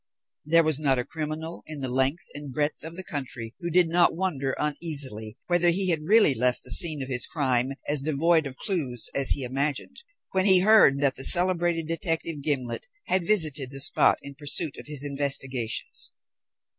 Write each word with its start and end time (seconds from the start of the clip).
There 0.43 0.63
was 0.63 0.79
not 0.79 0.97
a 0.97 1.03
criminal 1.05 1.61
in 1.67 1.81
the 1.81 1.87
length 1.87 2.23
and 2.33 2.51
breadth 2.51 2.83
of 2.83 2.95
the 2.95 3.03
country 3.03 3.53
who 3.59 3.69
did 3.69 3.87
not 3.87 4.15
wonder 4.15 4.55
uneasily 4.57 5.37
whether 5.45 5.69
he 5.69 5.91
had 5.91 6.01
really 6.05 6.33
left 6.33 6.63
the 6.63 6.71
scene 6.71 7.03
of 7.03 7.07
his 7.07 7.27
crime 7.27 7.73
as 7.87 8.01
devoid 8.01 8.47
of 8.47 8.57
clues 8.57 9.11
as 9.13 9.29
he 9.29 9.43
imagined, 9.43 10.01
when 10.31 10.47
he 10.47 10.61
heard 10.61 11.01
that 11.01 11.17
the 11.17 11.23
celebrated 11.23 11.87
detective, 11.87 12.41
Gimblet, 12.41 12.87
had 13.09 13.27
visited 13.27 13.69
the 13.69 13.79
spot 13.79 14.17
in 14.23 14.33
pursuit 14.33 14.75
of 14.79 14.87
his 14.87 15.05
investigations. 15.05 16.09